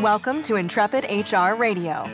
Welcome 0.00 0.42
to 0.42 0.56
Intrepid 0.56 1.04
HR 1.04 1.54
Radio, 1.54 2.04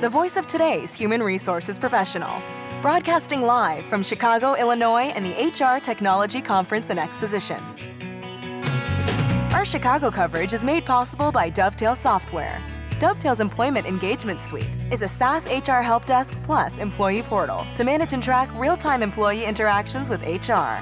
the 0.00 0.08
voice 0.08 0.36
of 0.36 0.46
today's 0.46 0.94
human 0.94 1.22
resources 1.22 1.78
professional. 1.78 2.42
Broadcasting 2.82 3.42
live 3.42 3.84
from 3.84 4.02
Chicago, 4.02 4.54
Illinois, 4.54 5.12
and 5.14 5.24
the 5.24 5.30
HR 5.30 5.80
Technology 5.80 6.42
Conference 6.42 6.90
and 6.90 6.98
Exposition. 6.98 7.62
Our 9.52 9.64
Chicago 9.64 10.10
coverage 10.10 10.52
is 10.52 10.64
made 10.64 10.84
possible 10.84 11.30
by 11.30 11.48
Dovetail 11.48 11.94
Software. 11.94 12.60
Dovetail's 12.98 13.40
Employment 13.40 13.86
Engagement 13.86 14.42
Suite 14.42 14.76
is 14.90 15.02
a 15.02 15.08
SaaS 15.08 15.46
HR 15.46 15.80
help 15.80 16.06
desk 16.06 16.36
plus 16.42 16.78
employee 16.78 17.22
portal 17.22 17.66
to 17.76 17.84
manage 17.84 18.12
and 18.12 18.22
track 18.22 18.48
real 18.56 18.76
time 18.76 19.02
employee 19.02 19.44
interactions 19.44 20.10
with 20.10 20.22
HR. 20.26 20.78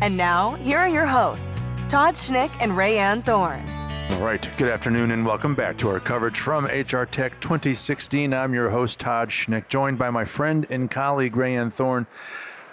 And 0.00 0.16
now, 0.16 0.54
here 0.62 0.78
are 0.78 0.88
your 0.88 1.06
hosts, 1.06 1.64
Todd 1.88 2.14
Schnick 2.14 2.50
and 2.60 2.72
Rayanne 2.72 3.24
Thorne. 3.24 3.77
All 4.10 4.24
right, 4.24 4.50
good 4.56 4.70
afternoon 4.70 5.10
and 5.10 5.24
welcome 5.24 5.54
back 5.54 5.76
to 5.78 5.88
our 5.88 6.00
coverage 6.00 6.40
from 6.40 6.64
HR 6.64 7.04
Tech 7.04 7.40
2016. 7.40 8.32
I'm 8.32 8.54
your 8.54 8.70
host, 8.70 9.00
Todd 9.00 9.28
Schnick, 9.28 9.68
joined 9.68 9.98
by 9.98 10.10
my 10.10 10.24
friend 10.24 10.66
and 10.70 10.90
colleague, 10.90 11.34
Rayanne 11.34 11.72
Thorne 11.72 12.06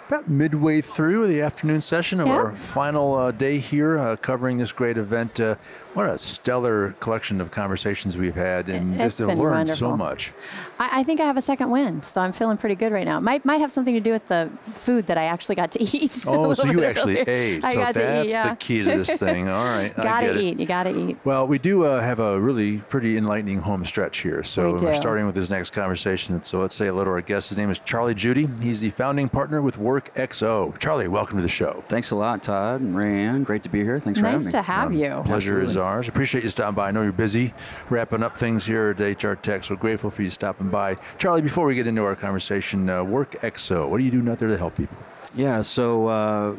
about 0.08 0.28
midway 0.28 0.80
through 0.80 1.26
the 1.26 1.40
afternoon 1.40 1.80
session 1.80 2.20
of 2.20 2.28
yeah. 2.28 2.34
our 2.34 2.56
final 2.56 3.14
uh, 3.14 3.32
day 3.32 3.58
here 3.58 3.98
uh, 3.98 4.16
covering 4.16 4.58
this 4.58 4.72
great 4.72 4.96
event. 4.96 5.40
Uh, 5.40 5.56
what 5.96 6.10
a 6.10 6.18
stellar 6.18 6.92
collection 7.00 7.40
of 7.40 7.50
conversations 7.50 8.18
we've 8.18 8.34
had, 8.34 8.68
and 8.68 9.00
it's 9.00 9.16
just 9.16 9.20
learned 9.20 9.38
wonderful. 9.38 9.74
so 9.76 9.96
much. 9.96 10.30
I, 10.78 11.00
I, 11.00 11.02
think 11.04 11.20
I 11.20 11.24
have 11.24 11.38
a 11.38 11.42
second 11.42 11.70
wind, 11.70 12.04
so 12.04 12.20
I'm 12.20 12.32
feeling 12.32 12.58
pretty 12.58 12.74
good 12.74 12.92
right 12.92 13.06
now. 13.06 13.18
Might 13.18 13.46
might 13.46 13.62
have 13.62 13.72
something 13.72 13.94
to 13.94 14.00
do 14.00 14.12
with 14.12 14.28
the 14.28 14.50
food 14.60 15.06
that 15.06 15.16
I 15.16 15.24
actually 15.24 15.54
got 15.54 15.70
to 15.70 15.82
eat. 15.96 16.24
Oh, 16.26 16.52
so 16.52 16.66
you 16.70 16.84
actually 16.84 17.20
ate. 17.20 17.64
I 17.64 17.72
so 17.72 17.80
got 17.80 17.94
that's 17.94 18.06
to 18.06 18.24
eat, 18.24 18.30
yeah. 18.30 18.50
the 18.50 18.56
key 18.56 18.82
to 18.82 18.84
this 18.84 19.18
thing. 19.18 19.48
All 19.56 19.64
right, 19.64 19.90
gotta 19.96 20.38
eat. 20.38 20.52
It. 20.54 20.60
You 20.60 20.66
gotta 20.66 20.94
eat. 20.94 21.16
Well, 21.24 21.46
we 21.46 21.58
do 21.58 21.86
uh, 21.86 22.02
have 22.02 22.20
a 22.20 22.38
really 22.38 22.76
pretty 22.76 23.16
enlightening 23.16 23.60
home 23.60 23.82
stretch 23.86 24.18
here. 24.18 24.42
So 24.42 24.74
we 24.74 24.86
are 24.86 24.94
starting 24.94 25.24
with 25.24 25.34
this 25.34 25.50
next 25.50 25.70
conversation. 25.70 26.42
So 26.42 26.60
let's 26.60 26.74
say 26.74 26.86
hello 26.86 27.04
to 27.04 27.10
our 27.10 27.22
guest. 27.22 27.48
His 27.48 27.56
name 27.56 27.70
is 27.70 27.78
Charlie 27.78 28.14
Judy. 28.14 28.46
He's 28.60 28.82
the 28.82 28.90
founding 28.90 29.30
partner 29.30 29.62
with 29.62 29.78
WorkXO. 29.78 30.78
Charlie, 30.78 31.08
welcome 31.08 31.38
to 31.38 31.42
the 31.42 31.48
show. 31.48 31.82
Thanks 31.88 32.10
a 32.10 32.16
lot, 32.16 32.42
Todd 32.42 32.82
and 32.82 32.94
Rayanne. 32.94 33.44
Great 33.44 33.62
to 33.62 33.70
be 33.70 33.82
here. 33.82 33.98
Thanks 33.98 34.18
for 34.18 34.24
nice 34.24 34.32
having 34.32 34.42
me. 34.42 34.44
Nice 34.44 34.52
to 34.52 34.62
have 34.62 34.86
um, 34.88 34.92
you. 34.92 35.22
Pleasure 35.24 35.62
Absolutely. 35.62 35.64
is 35.64 35.76
ours. 35.86 36.08
Appreciate 36.08 36.44
you 36.44 36.50
stopping 36.50 36.74
by. 36.74 36.88
I 36.88 36.90
know 36.90 37.02
you're 37.02 37.12
busy 37.12 37.54
wrapping 37.88 38.22
up 38.22 38.36
things 38.36 38.66
here 38.66 38.94
at 38.98 39.00
HR 39.00 39.34
Tech, 39.34 39.64
so 39.64 39.76
grateful 39.76 40.10
for 40.10 40.22
you 40.22 40.30
stopping 40.30 40.68
by. 40.68 40.96
Charlie, 41.18 41.42
before 41.42 41.66
we 41.66 41.74
get 41.74 41.86
into 41.86 42.02
our 42.02 42.16
conversation, 42.16 42.90
uh, 42.90 43.04
WorkXO, 43.04 43.88
what 43.88 44.00
are 44.00 44.02
you 44.02 44.10
doing 44.10 44.28
out 44.28 44.38
there 44.38 44.48
to 44.48 44.58
help 44.58 44.76
people? 44.76 44.96
Yeah, 45.34 45.60
so 45.62 46.08
uh, 46.08 46.56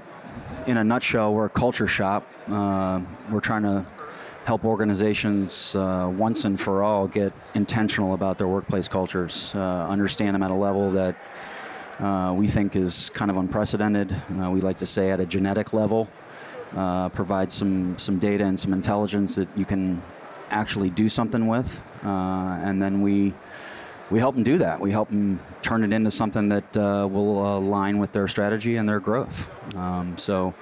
in 0.66 0.78
a 0.78 0.84
nutshell, 0.84 1.34
we're 1.34 1.46
a 1.46 1.50
culture 1.50 1.88
shop. 1.88 2.30
Uh, 2.48 3.02
we're 3.30 3.40
trying 3.40 3.64
to 3.64 3.84
help 4.46 4.64
organizations 4.64 5.76
uh, 5.76 6.10
once 6.16 6.46
and 6.46 6.58
for 6.60 6.82
all 6.82 7.06
get 7.06 7.34
intentional 7.54 8.14
about 8.14 8.38
their 8.38 8.48
workplace 8.48 8.88
cultures, 8.88 9.54
uh, 9.56 9.88
understand 9.90 10.34
them 10.36 10.42
at 10.42 10.52
a 10.52 10.54
level 10.54 10.90
that 10.92 11.18
uh, 12.00 12.34
we 12.34 12.48
think 12.48 12.76
is 12.76 13.10
kind 13.10 13.30
of 13.30 13.38
unprecedented. 13.38 14.16
Uh, 14.40 14.50
we 14.50 14.62
like 14.62 14.78
to 14.78 14.86
say 14.86 15.12
at 15.12 15.20
a 15.20 15.26
genetic 15.26 15.74
level, 15.74 16.08
uh, 16.76 17.10
provide 17.10 17.52
some 17.52 17.98
some 17.98 18.20
data 18.20 18.44
and 18.44 18.60
some 18.60 18.74
intelligence 18.74 19.36
that 19.36 19.48
you 19.56 19.66
can 19.66 20.02
actually 20.52 20.90
do 20.90 21.10
something 21.10 21.48
with, 21.48 21.82
uh, 22.04 22.60
and 22.64 22.82
then 22.82 23.02
we 23.02 23.34
we 24.10 24.20
help 24.20 24.36
them 24.36 24.44
do 24.44 24.58
that. 24.60 24.80
We 24.80 24.92
help 24.92 25.10
them 25.10 25.40
turn 25.62 25.84
it 25.84 25.94
into 25.94 26.12
something 26.12 26.50
that 26.50 26.78
uh, 26.78 27.08
will 27.10 27.58
align 27.58 27.98
with 27.98 28.12
their 28.12 28.28
strategy 28.28 28.78
and 28.78 28.88
their 28.88 29.00
growth. 29.00 29.76
Um, 29.76 30.18
so 30.18 30.54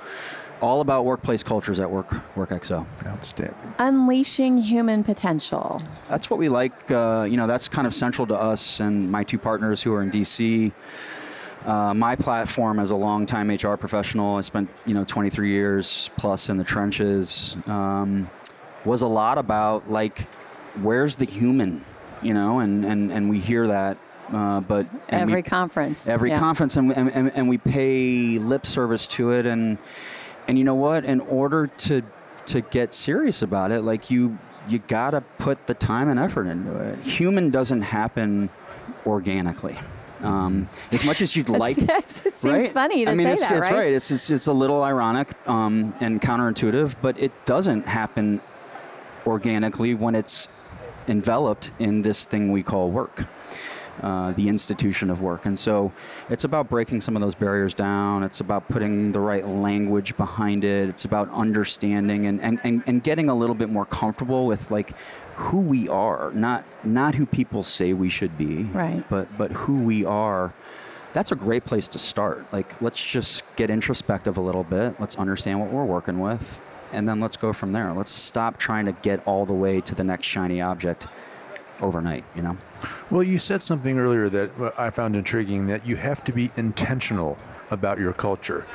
all 0.62 0.82
about 0.82 1.06
workplace 1.06 1.44
cultures 1.44 1.80
at 1.80 1.90
Work 1.90 2.10
WorkXO. 2.36 2.86
Outstanding. 3.06 3.56
Unleashing 3.78 4.58
human 4.58 5.04
potential. 5.04 5.80
That's 6.10 6.30
what 6.30 6.40
we 6.40 6.50
like. 6.50 6.90
Uh, 6.90 7.28
you 7.30 7.38
know, 7.38 7.46
that's 7.46 7.68
kind 7.70 7.86
of 7.86 7.94
central 7.94 8.26
to 8.28 8.36
us 8.36 8.80
and 8.80 9.12
my 9.12 9.24
two 9.24 9.38
partners 9.38 9.84
who 9.84 9.94
are 9.94 10.02
in 10.02 10.10
DC. 10.10 10.74
Uh, 11.66 11.94
my 11.94 12.16
platform 12.16 12.80
as 12.80 12.92
a 12.92 12.96
long-time 12.96 13.50
HR 13.50 13.76
professional, 13.76 14.36
I 14.36 14.42
spent 14.42 14.70
you 14.86 14.94
know 14.94 15.04
23 15.04 15.50
years 15.50 16.12
plus 16.16 16.50
in 16.50 16.58
the 16.58 16.64
trenches, 16.64 17.58
um, 17.66 18.30
was 18.86 19.02
a 19.02 19.08
lot 19.08 19.38
about 19.38 19.90
like, 19.90 20.22
where's 20.82 21.16
the 21.16 21.26
human, 21.26 21.84
you 22.22 22.34
know, 22.34 22.60
and 22.60 22.86
and 22.86 23.12
and 23.12 23.30
we 23.30 23.40
hear 23.40 23.68
that, 23.68 23.98
uh, 24.32 24.62
but 24.62 24.86
every 25.10 25.36
we, 25.36 25.42
conference, 25.42 26.08
every 26.08 26.30
yeah. 26.30 26.40
conference, 26.40 26.78
and, 26.78 26.92
and 26.92 27.32
and 27.32 27.50
we 27.50 27.58
pay 27.58 28.38
lip 28.38 28.66
service 28.66 29.08
to 29.08 29.32
it, 29.32 29.48
and 29.48 29.80
and 30.48 30.60
you 30.60 30.64
know 30.64 30.76
what, 30.76 31.04
in 31.04 31.20
order 31.20 31.68
to 31.68 32.04
to 32.46 32.62
get 32.62 32.94
serious 32.94 33.42
about 33.42 33.72
it, 33.72 33.82
like 33.82 34.12
you 34.12 34.38
you 34.70 34.80
gotta 34.80 35.22
put 35.40 35.68
the 35.68 35.74
time 35.74 36.10
and 36.10 36.20
effort 36.20 36.46
into 36.48 36.76
it. 36.78 37.00
Human 37.00 37.50
doesn't 37.50 37.82
happen 37.82 38.50
organically. 39.06 39.78
Um, 40.26 40.68
as 40.92 41.06
much 41.06 41.22
as 41.22 41.36
you'd 41.36 41.50
like, 41.50 41.78
it 41.80 42.12
seems 42.12 42.44
right? 42.46 42.70
funny 42.72 43.06
to 43.06 43.12
I 43.12 43.16
mean, 43.16 43.28
say 43.28 43.34
it's, 43.34 43.48
that, 43.48 43.58
it's 43.58 43.72
right? 43.72 43.80
right. 43.80 43.94
It's, 43.94 44.12
it's, 44.12 44.30
it's 44.30 44.48
a 44.48 44.54
little 44.54 44.84
ironic 44.84 45.34
um, 45.48 45.94
and 46.02 46.22
counterintuitive, 46.22 46.96
but 47.02 47.20
it 47.20 47.40
doesn't 47.46 47.88
happen 47.88 48.42
organically 49.26 49.94
when 49.94 50.16
it's 50.16 50.50
enveloped 51.08 51.72
in 51.80 52.02
this 52.02 52.26
thing 52.26 52.52
we 52.52 52.64
call 52.64 52.90
work. 52.90 53.26
Uh, 54.04 54.34
the 54.34 54.50
institution 54.50 55.10
of 55.10 55.22
work. 55.22 55.46
And 55.46 55.58
so 55.58 55.94
it's 56.30 56.44
about 56.44 56.68
breaking 56.68 57.00
some 57.00 57.16
of 57.16 57.22
those 57.22 57.34
barriers 57.34 57.74
down. 57.74 58.24
It's 58.24 58.42
about 58.42 58.68
putting 58.68 59.14
the 59.14 59.22
right 59.22 59.48
language 59.48 60.18
behind 60.18 60.66
it. 60.66 60.90
It's 60.90 61.06
about 61.06 61.30
understanding 61.32 62.26
and, 62.26 62.42
and, 62.42 62.60
and, 62.66 62.84
and 62.88 63.02
getting 63.02 63.30
a 63.30 63.34
little 63.34 63.56
bit 63.56 63.70
more 63.70 63.86
comfortable 63.86 64.48
with 64.48 64.70
like 64.70 64.92
who 65.36 65.60
we 65.60 65.90
are, 65.90 66.32
not 66.32 66.64
not 66.86 67.16
who 67.16 67.26
people 67.26 67.62
say 67.64 67.94
we 67.94 68.10
should 68.10 68.38
be, 68.38 68.64
right? 68.64 69.04
But 69.10 69.38
but 69.38 69.52
who 69.52 69.76
we 69.76 70.06
are. 70.06 70.54
That's 71.14 71.32
a 71.32 71.36
great 71.36 71.64
place 71.64 71.88
to 71.90 72.00
start. 72.00 72.46
Like, 72.52 72.82
let's 72.82 73.02
just 73.02 73.44
get 73.56 73.70
introspective 73.70 74.36
a 74.36 74.42
little 74.42 74.66
bit. 74.66 75.00
Let's 75.00 75.18
understand 75.18 75.62
what 75.62 75.70
we're 75.70 75.86
working 75.86 76.20
with, 76.20 76.62
and 76.92 77.08
then 77.08 77.20
let's 77.20 77.38
go 77.38 77.54
from 77.54 77.72
there. 77.72 77.94
Let's 77.94 78.12
stop 78.12 78.58
trying 78.58 78.86
to 78.86 78.92
get 78.92 79.26
all 79.26 79.46
the 79.46 79.54
way 79.54 79.80
to 79.82 79.96
the 79.96 80.04
next 80.04 80.26
shiny 80.28 80.62
object 80.62 81.08
overnight. 81.82 82.26
You 82.36 82.42
know. 82.42 82.58
Well, 83.10 83.24
you 83.24 83.38
said 83.38 83.62
something 83.62 84.00
earlier 84.00 84.30
that 84.30 84.60
uh, 84.60 84.72
I 84.78 84.90
found 84.90 85.16
intriguing. 85.16 85.68
That 85.68 85.86
you 85.86 85.96
have 85.98 86.24
to 86.26 86.32
be 86.32 86.52
intentional 86.58 87.38
about 87.72 88.00
your 88.00 88.14
culture. 88.14 88.66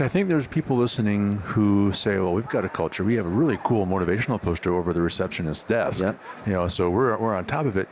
I 0.00 0.08
think 0.08 0.28
there's 0.28 0.46
people 0.46 0.76
listening 0.76 1.38
who 1.38 1.92
say, 1.92 2.18
"Well, 2.18 2.34
we've 2.34 2.48
got 2.48 2.64
a 2.64 2.68
culture. 2.68 3.04
We 3.04 3.14
have 3.14 3.26
a 3.26 3.28
really 3.28 3.58
cool 3.62 3.86
motivational 3.86 4.40
poster 4.42 4.74
over 4.74 4.92
the 4.92 5.02
receptionist's 5.02 5.62
desk. 5.62 6.00
Yep. 6.00 6.18
You 6.46 6.52
know, 6.52 6.68
so 6.68 6.90
we're 6.90 7.16
we're 7.20 7.34
on 7.34 7.44
top 7.44 7.66
of 7.66 7.76
it. 7.76 7.88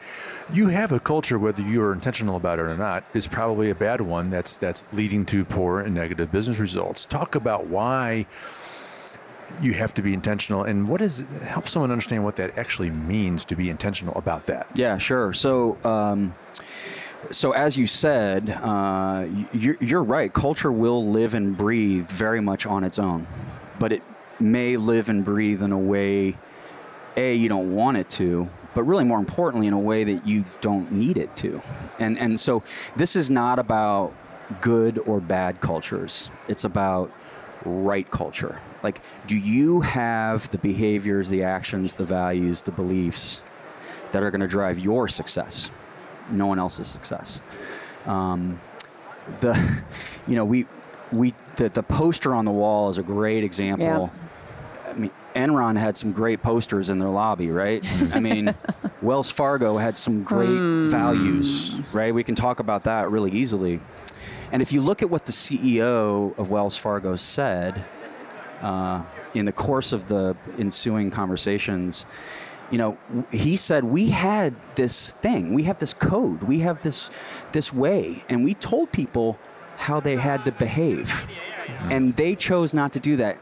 You 0.53 0.69
have 0.69 0.91
a 0.91 0.99
culture, 1.01 1.39
whether 1.39 1.63
you 1.63 1.83
are 1.83 1.93
intentional 1.93 2.37
about 2.37 2.59
it 2.59 2.63
or 2.63 2.77
not, 2.77 3.05
is 3.15 3.29
probably 3.29 3.71
a 3.71 3.75
bad 3.75 4.01
one. 4.01 4.31
That's 4.31 4.57
that's 4.57 4.93
leading 4.93 5.25
to 5.27 5.45
poor 5.45 5.81
and 5.81 5.95
negative 5.95 6.33
business 6.33 6.59
results. 6.59 7.07
Talk 7.07 7.35
about 7.35 7.67
why." 7.67 8.27
you 9.61 9.75
have 9.75 9.93
to 9.93 10.01
be 10.01 10.15
intentional 10.15 10.65
and 10.65 10.89
what 10.89 11.03
is 11.03 11.47
help 11.47 11.69
someone 11.69 11.91
understand 11.91 12.25
what 12.25 12.37
that 12.37 12.57
actually 12.57 12.91
means 12.91 13.45
to 13.45 13.55
be 13.55 13.69
intentional 13.69 14.17
about 14.17 14.47
that 14.47 14.67
yeah 14.77 14.97
sure 14.97 15.31
so 15.35 15.77
um, 15.85 16.35
so 17.31 17.53
as 17.53 17.77
you 17.77 17.87
said, 17.87 18.51
uh, 18.51 19.27
you're, 19.53 19.77
you're, 19.81 20.03
right. 20.03 20.33
Culture 20.33 20.73
will 20.73 21.07
live 21.07 21.35
and 21.35 21.57
breathe 21.57 22.09
very 22.09 22.41
much 22.41 22.67
on 22.67 22.85
its 22.85 22.99
own, 22.99 23.27
but 23.79 23.93
it 23.93 24.03
may 24.41 24.77
live 24.77 25.09
and 25.09 25.25
breathe 25.25 25.63
in 25.63 25.73
a 25.73 25.79
way, 25.79 26.37
a 27.17 27.35
you 27.35 27.49
don't 27.49 27.75
want 27.75 27.97
it 27.97 28.09
to, 28.11 28.49
but 28.75 28.83
really 28.83 29.05
more 29.05 29.19
importantly, 29.19 29.67
in 29.67 29.73
a 29.73 29.79
way 29.79 30.05
that 30.05 30.27
you 30.27 30.45
don't 30.61 30.91
need 30.91 31.17
it 31.17 31.35
to. 31.37 31.63
And 32.01 32.19
and 32.19 32.39
so 32.39 32.63
this 32.97 33.15
is 33.15 33.31
not 33.31 33.59
about 33.59 34.13
good 34.61 34.99
or 35.07 35.21
bad 35.21 35.61
cultures. 35.61 36.31
It's 36.49 36.65
about 36.65 37.13
right 37.65 38.11
culture. 38.11 38.61
Like, 38.83 39.01
do 39.27 39.37
you 39.37 39.83
have 39.83 40.51
the 40.51 40.59
behaviors, 40.59 41.29
the 41.29 41.45
actions, 41.45 41.95
the 41.95 42.05
values, 42.05 42.63
the 42.63 42.73
beliefs 42.73 43.43
that 44.11 44.23
are 44.23 44.31
going 44.31 44.41
to 44.41 44.49
drive 44.49 44.79
your 44.79 45.07
success? 45.07 45.71
No 46.31 46.47
one 46.47 46.59
else's 46.59 46.89
success. 46.89 47.41
Um, 48.07 48.61
the, 49.41 49.83
you 50.27 50.35
know, 50.35 50.45
we, 50.45 50.67
we, 51.13 51.35
the, 51.57 51.69
the 51.69 51.83
poster 51.83 52.35
on 52.35 52.45
the 52.45 52.53
wall 52.53 52.89
is 52.89 52.99
a 52.99 53.03
great 53.03 53.45
example. 53.45 54.11
Yeah. 54.15 54.91
I 54.91 54.95
mean, 54.95 55.11
Enron 55.35 55.79
had 55.79 55.97
some 55.97 56.13
great 56.13 56.43
posters 56.43 56.91
in 56.91 56.99
their 56.99 57.09
lobby, 57.09 57.51
right? 57.51 57.85
I 58.15 58.21
mean, 58.21 58.55
Wells 59.03 59.31
Fargo 59.31 59.79
had 59.79 59.97
some 59.97 60.23
great 60.23 60.49
mm. 60.49 60.91
values, 60.91 61.79
right? 61.93 62.15
We 62.15 62.25
can 62.25 62.35
talk 62.35 62.61
about 62.61 62.85
that 62.85 63.11
really 63.11 63.31
easily. 63.33 63.81
And 64.53 64.61
if 64.61 64.73
you 64.73 64.83
look 64.83 65.03
at 65.03 65.09
what 65.09 65.25
the 65.25 65.33
CEO 65.33 66.37
of 66.39 66.51
Wells 66.51 66.77
Fargo 66.77 67.17
said 67.17 67.83
uh, 68.61 69.03
in 69.35 69.47
the 69.47 69.53
course 69.53 69.93
of 69.93 70.09
the 70.09 70.37
ensuing 70.59 71.11
conversations, 71.11 72.05
you 72.73 72.79
know, 72.79 72.97
he 73.31 73.55
said 73.55 73.85
we 73.85 74.09
had 74.09 74.55
this 74.77 75.13
thing, 75.13 75.53
we 75.53 75.65
have 75.65 75.79
this 75.79 75.93
code, 75.93 76.43
we 76.43 76.61
have 76.61 76.81
this 76.81 77.11
this 77.53 77.73
way, 77.73 78.25
and 78.31 78.43
we 78.43 78.55
told 78.55 78.91
people 78.91 79.39
how 79.77 80.01
they 80.01 80.17
had 80.17 80.47
to 80.47 80.53
behave, 80.53 81.07
mm-hmm. 81.07 81.93
and 81.93 82.17
they 82.17 82.35
chose 82.35 82.73
not 82.73 82.95
to 82.95 82.99
do 82.99 83.17
that. 83.17 83.39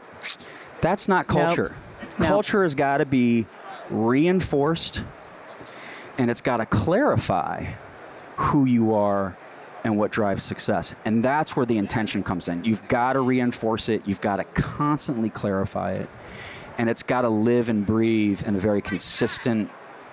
That's 0.81 1.07
not 1.07 1.27
culture. 1.27 1.73
Nope. 2.19 2.27
Culture 2.27 2.57
nope. 2.57 2.65
has 2.65 2.75
got 2.75 2.97
to 2.97 3.05
be 3.05 3.45
reinforced, 3.89 5.03
and 6.17 6.29
it's 6.29 6.41
got 6.41 6.57
to 6.57 6.65
clarify 6.65 7.73
who 8.35 8.65
you 8.65 8.93
are 8.93 9.37
and 9.85 9.97
what 9.97 10.11
drives 10.11 10.43
success. 10.43 10.93
And 11.05 11.23
that's 11.23 11.55
where 11.55 11.65
the 11.65 11.77
intention 11.77 12.21
comes 12.21 12.49
in. 12.49 12.65
You've 12.65 12.85
got 12.89 13.13
to 13.13 13.21
reinforce 13.21 13.87
it, 13.87 14.05
you've 14.05 14.21
got 14.21 14.37
to 14.37 14.43
constantly 14.43 15.29
clarify 15.29 15.91
it, 15.93 16.09
and 16.81 16.89
it's 16.89 17.03
got 17.03 17.21
to 17.21 17.29
live 17.29 17.69
and 17.69 17.85
breathe 17.85 18.41
in 18.47 18.55
a 18.55 18.59
very 18.59 18.81
consistent 18.81 19.69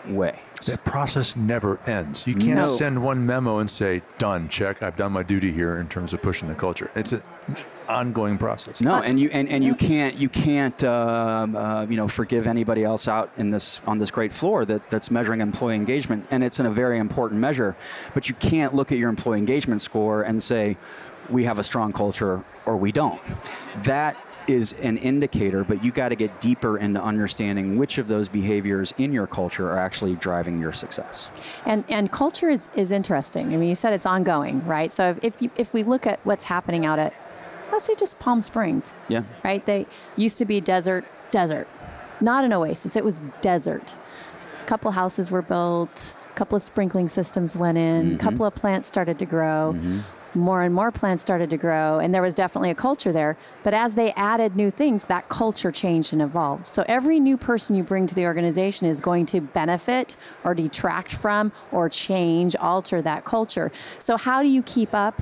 way. 0.07 0.39
That 0.67 0.85
process 0.85 1.35
never 1.35 1.81
ends. 1.87 2.27
You 2.27 2.35
can't 2.35 2.59
No. 2.59 2.63
send 2.63 3.03
one 3.03 3.25
memo 3.25 3.57
and 3.57 3.71
say, 3.71 4.03
done, 4.19 4.51
check, 4.51 4.83
I've 4.83 4.97
done 4.97 5.13
my 5.13 5.23
duty 5.23 5.51
here 5.51 5.79
in 5.79 5.89
terms 5.89 6.13
of 6.13 6.21
pushing 6.21 6.47
the 6.47 6.55
culture. 6.55 6.91
It's 6.95 7.13
an 7.13 7.23
ongoing 7.89 8.37
process. 8.37 8.83
No, 8.83 8.97
and 8.97 9.19
you 9.19 9.31
and, 9.31 9.49
and 9.49 9.65
you 9.65 9.75
can't 9.75 10.17
you 10.17 10.29
can't 10.29 10.85
um, 10.85 11.57
uh, 11.57 11.87
you 11.89 11.97
know 11.97 12.07
forgive 12.07 12.47
anybody 12.47 12.85
else 12.85 13.09
out 13.09 13.31
in 13.39 13.51
this 13.51 13.81
on 13.87 13.97
this 13.97 14.11
great 14.11 14.35
floor 14.35 14.67
that, 14.67 14.91
that's 14.91 15.11
measuring 15.11 15.41
employee 15.41 15.75
engagement, 15.77 16.27
and 16.31 16.45
it's 16.45 16.61
in 16.61 16.67
a 16.67 16.71
very 16.71 16.99
important 16.99 17.41
measure. 17.41 17.77
But 18.13 18.29
you 18.29 18.35
can't 18.35 18.75
look 18.75 18.93
at 18.93 18.99
your 18.99 19.09
employee 19.09 19.39
engagement 19.39 19.81
score 19.81 20.21
and 20.23 20.43
say 20.43 20.77
we 21.31 21.45
have 21.45 21.59
a 21.59 21.63
strong 21.63 21.93
culture 21.95 22.45
or 22.67 22.77
we 22.77 22.93
don't. 22.93 23.21
That 23.85 24.17
is 24.49 24.73
an 24.81 24.97
indicator, 24.97 25.63
but 25.63 25.85
you 25.85 25.93
got 25.93 26.09
to 26.09 26.17
get 26.17 26.41
deeper 26.41 26.79
into 26.79 27.01
understanding 27.03 27.77
which 27.77 27.99
of 27.99 28.09
those 28.09 28.29
behaviors 28.29 28.93
in 28.99 29.13
your 29.13 29.27
culture 29.27 29.71
are 29.71 29.79
actually 29.79 30.17
driving 30.17 30.61
your 30.61 30.73
success. 30.73 31.29
And 31.67 31.85
and 31.89 32.11
culture 32.11 32.49
is, 32.49 32.69
is 32.75 32.91
interesting. 32.91 33.53
I 33.53 33.57
mean, 33.59 33.69
you 33.69 33.75
said 33.75 33.93
it's 33.93 34.07
ongoing, 34.07 34.65
right? 34.67 34.93
So 34.93 35.11
if 35.11 35.23
if, 35.25 35.43
you, 35.43 35.51
if 35.57 35.75
we 35.75 35.83
look 35.83 36.07
at 36.07 36.19
what's 36.25 36.45
happening 36.45 36.87
out 36.87 36.99
at, 36.99 37.13
let's 37.71 37.85
say 37.85 37.95
just 37.95 38.19
Palm 38.19 38.41
Springs, 38.41 38.95
Yeah. 39.09 39.23
right? 39.45 39.65
They 39.65 39.87
used 40.17 40.39
to 40.39 40.45
be 40.47 40.61
desert, 40.61 41.05
desert, 41.31 41.69
not 42.21 42.45
an 42.45 42.53
oasis. 42.53 42.97
It 42.97 43.05
was 43.05 43.23
desert. 43.43 43.95
A 44.63 44.67
couple 44.67 44.91
houses 44.93 45.31
were 45.31 45.43
built. 45.43 46.15
A 46.31 46.35
couple 46.35 46.57
of 46.57 46.63
sprinkling 46.63 47.09
systems 47.09 47.57
went 47.57 47.79
in. 47.79 48.15
A 48.15 48.19
couple 48.19 48.45
of 48.47 48.55
plants 48.55 48.89
started 48.89 49.19
to 49.19 49.27
grow. 49.27 49.75
Mm-hmm. 49.77 50.01
More 50.39 50.63
and 50.63 50.75
more 50.75 50.91
plants 50.93 51.23
started 51.23 51.51
to 51.51 51.57
grow, 51.57 51.99
and 51.99 52.15
there 52.15 52.23
was 52.23 52.35
definitely 52.35 52.71
a 52.71 52.75
culture 52.75 53.13
there. 53.13 53.37
But 53.63 53.75
as 53.75 53.95
they 53.95 54.13
added 54.13 54.57
new 54.57 54.71
things, 54.71 55.05
that 55.05 55.29
culture 55.29 55.73
changed 55.73 56.13
and 56.13 56.23
evolved. 56.23 56.67
So 56.67 56.85
every 56.87 57.19
new 57.21 57.37
person 57.37 57.75
you 57.77 57.83
bring 57.83 58.07
to 58.07 58.15
the 58.15 58.25
organization 58.27 58.87
is 58.87 59.01
going 59.01 59.27
to 59.27 59.41
benefit 59.41 60.17
or 60.45 60.55
detract 60.55 61.15
from 61.15 61.53
or 61.73 61.89
change, 61.89 62.55
alter 62.57 63.03
that 63.03 63.25
culture. 63.25 63.71
So, 63.99 64.17
how 64.17 64.43
do 64.43 64.49
you 64.49 64.63
keep 64.63 64.95
up 64.95 65.21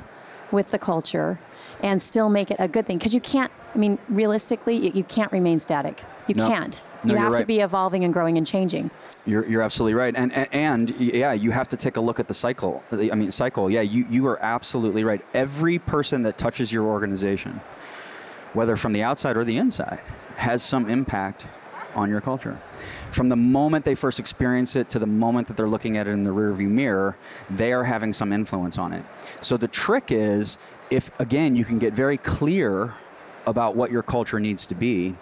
with 0.52 0.70
the 0.70 0.78
culture 0.78 1.38
and 1.82 2.00
still 2.02 2.28
make 2.28 2.50
it 2.50 2.56
a 2.58 2.68
good 2.68 2.86
thing? 2.86 2.98
Because 2.98 3.14
you 3.14 3.20
can't, 3.20 3.50
I 3.74 3.78
mean, 3.78 3.98
realistically, 4.08 4.76
you, 4.76 4.92
you 4.94 5.04
can't 5.04 5.32
remain 5.32 5.58
static. 5.58 6.02
You 6.26 6.34
No. 6.34 6.48
can't. 6.48 6.82
No, 7.04 7.14
you 7.14 7.20
have 7.20 7.36
to 7.36 7.44
be 7.44 7.60
evolving 7.60 8.04
and 8.04 8.12
growing 8.12 8.36
and 8.36 8.46
changing. 8.46 8.90
You're, 9.26 9.44
you're 9.46 9.62
absolutely 9.62 9.94
right, 9.94 10.14
and, 10.17 10.32
and 10.32 10.49
and 10.52 11.00
yeah, 11.00 11.32
you 11.32 11.50
have 11.50 11.67
to 11.69 11.76
take 11.76 11.96
a 11.96 12.00
look 12.00 12.20
at 12.20 12.28
the 12.28 12.34
cycle. 12.34 12.84
I 12.93 13.14
mean, 13.17 13.32
cycle. 13.32 13.69
Yeah, 13.69 13.81
you 13.81 14.06
you 14.08 14.26
are 14.28 14.40
absolutely 14.40 15.02
right. 15.02 15.20
Every 15.34 15.81
person 15.81 16.23
that 16.23 16.38
touches 16.38 16.73
your 16.73 16.84
organization, 16.84 17.61
whether 18.52 18.76
from 18.76 18.93
the 18.93 19.02
outside 19.02 19.37
or 19.37 19.43
the 19.44 19.56
inside, 19.56 20.00
has 20.37 20.62
some 20.62 20.88
impact 20.88 21.49
on 21.96 22.08
your 22.08 22.20
culture. 22.20 22.56
From 23.11 23.28
the 23.28 23.37
moment 23.37 23.84
they 23.84 23.96
first 23.96 24.20
experience 24.20 24.76
it 24.76 24.88
to 24.90 24.99
the 24.99 25.06
moment 25.06 25.49
that 25.49 25.56
they're 25.56 25.69
looking 25.69 25.96
at 25.96 26.06
it 26.06 26.12
in 26.12 26.23
the 26.23 26.31
rearview 26.31 26.69
mirror, 26.69 27.17
they 27.50 27.73
are 27.73 27.84
having 27.84 28.12
some 28.12 28.32
influence 28.32 28.78
on 28.78 28.93
it. 28.93 29.05
So 29.40 29.56
the 29.56 29.69
trick 29.69 30.12
is, 30.12 30.58
if 30.90 31.11
again 31.19 31.56
you 31.56 31.64
can 31.64 31.78
get 31.78 31.94
very 31.94 32.19
clear 32.19 32.94
about 33.46 33.75
what 33.75 33.90
your 33.90 34.02
culture 34.02 34.38
needs 34.38 34.67
to 34.69 34.75
be, 34.75 35.14